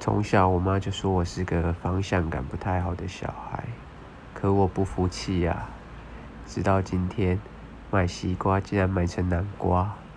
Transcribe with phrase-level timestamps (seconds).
[0.00, 3.68] 从小我妈就说我是个方向感不太好的小孩
[4.32, 5.70] 可我不服气呀
[6.44, 7.42] 直到今天
[7.90, 10.07] 买西瓜竟然买成南瓜。